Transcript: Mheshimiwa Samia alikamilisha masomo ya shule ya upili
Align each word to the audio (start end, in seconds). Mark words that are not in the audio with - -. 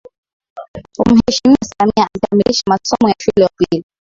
Mheshimiwa 1.05 1.57
Samia 1.65 2.07
alikamilisha 2.13 2.63
masomo 2.67 3.09
ya 3.09 3.15
shule 3.21 3.41
ya 3.43 3.49
upili 3.53 3.83